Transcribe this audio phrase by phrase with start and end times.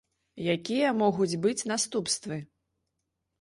[0.53, 2.41] Якія могуць быць наступствы?